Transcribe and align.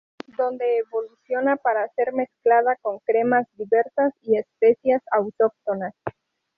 Donde 0.35 0.79
evoluciona 0.79 1.57
para 1.57 1.87
ser 1.89 2.11
mezclada 2.11 2.75
con 2.81 2.97
cremas 3.01 3.45
diversas, 3.55 4.11
y 4.23 4.35
especias 4.35 5.03
autóctonas. 5.11 5.93